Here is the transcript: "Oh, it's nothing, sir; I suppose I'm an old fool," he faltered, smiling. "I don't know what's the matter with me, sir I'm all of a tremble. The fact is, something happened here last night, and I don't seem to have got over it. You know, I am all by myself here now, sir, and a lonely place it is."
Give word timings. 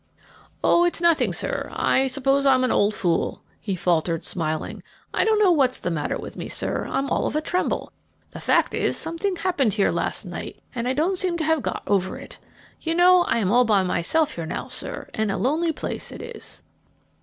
"Oh, 0.63 0.83
it's 0.83 0.99
nothing, 0.99 1.31
sir; 1.31 1.69
I 1.71 2.07
suppose 2.07 2.43
I'm 2.43 2.63
an 2.63 2.71
old 2.71 2.95
fool," 2.95 3.43
he 3.59 3.75
faltered, 3.75 4.25
smiling. 4.25 4.81
"I 5.13 5.23
don't 5.23 5.37
know 5.37 5.51
what's 5.51 5.77
the 5.79 5.91
matter 5.91 6.17
with 6.17 6.35
me, 6.35 6.49
sir 6.49 6.87
I'm 6.89 7.07
all 7.11 7.27
of 7.27 7.35
a 7.35 7.39
tremble. 7.41 7.93
The 8.31 8.39
fact 8.39 8.73
is, 8.73 8.97
something 8.97 9.35
happened 9.35 9.75
here 9.75 9.91
last 9.91 10.25
night, 10.25 10.57
and 10.73 10.87
I 10.87 10.93
don't 10.93 11.19
seem 11.19 11.37
to 11.37 11.43
have 11.43 11.61
got 11.61 11.83
over 11.85 12.17
it. 12.17 12.39
You 12.81 12.95
know, 12.95 13.25
I 13.25 13.37
am 13.37 13.51
all 13.51 13.63
by 13.63 13.83
myself 13.83 14.33
here 14.33 14.47
now, 14.47 14.69
sir, 14.69 15.07
and 15.13 15.29
a 15.29 15.37
lonely 15.37 15.71
place 15.71 16.11
it 16.11 16.23
is." 16.35 16.63